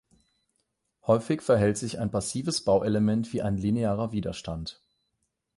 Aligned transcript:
Häufig 1.05 1.43
verhält 1.43 1.77
sich 1.77 1.99
ein 1.99 2.09
passives 2.09 2.63
Bauelement 2.63 3.33
wie 3.33 3.43
ein 3.43 3.55
"linearer 3.57 4.11
Widerstand. 4.11 4.81